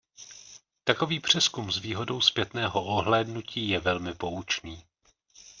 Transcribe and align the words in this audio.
Takový 0.83 1.19
přezkum 1.19 1.71
s 1.71 1.77
výhodou 1.77 2.21
zpětného 2.21 2.83
ohlédnutí 2.85 3.69
je 3.69 3.79
velmi 3.79 4.13
poučný. 4.13 4.83